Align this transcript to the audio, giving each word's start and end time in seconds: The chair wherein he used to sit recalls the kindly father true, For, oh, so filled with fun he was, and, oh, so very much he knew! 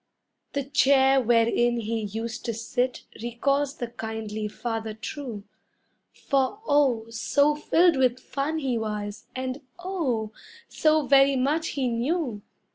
The 0.53 0.63
chair 0.63 1.21
wherein 1.21 1.79
he 1.81 2.01
used 2.01 2.43
to 2.45 2.55
sit 2.55 3.03
recalls 3.21 3.75
the 3.75 3.85
kindly 3.89 4.47
father 4.47 4.95
true, 4.95 5.43
For, 6.11 6.59
oh, 6.67 7.05
so 7.11 7.53
filled 7.53 7.97
with 7.97 8.19
fun 8.19 8.57
he 8.57 8.79
was, 8.79 9.27
and, 9.35 9.61
oh, 9.77 10.31
so 10.67 11.05
very 11.05 11.35
much 11.35 11.67
he 11.77 11.87
knew! 11.87 12.41